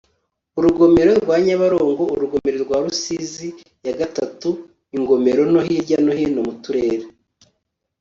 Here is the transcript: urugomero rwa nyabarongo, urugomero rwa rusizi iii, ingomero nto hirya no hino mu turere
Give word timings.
urugomero 0.57 1.11
rwa 1.23 1.37
nyabarongo, 1.45 2.03
urugomero 2.15 2.57
rwa 2.65 2.77
rusizi 2.85 3.47
iii, 3.91 4.53
ingomero 4.95 5.41
nto 5.51 5.61
hirya 5.67 5.97
no 6.05 6.11
hino 6.19 6.39
mu 6.47 6.53
turere 6.63 7.05